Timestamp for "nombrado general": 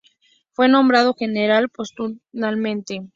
0.67-1.69